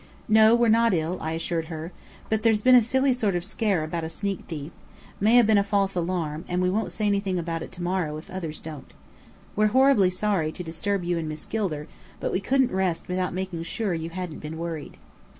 [0.27, 1.91] "No, we're not ill," I assured her.
[2.27, 4.71] "But there's been a silly sort of scare about a sneak thief:
[5.19, 8.17] may have been a false alarm, and we won't say anything about it to morrow,
[8.17, 8.93] if others don't.
[9.55, 11.85] We're horribly sorry to disturb you and Miss Gilder,
[12.19, 14.97] but we couldn't rest without making sure you hadn't been worried."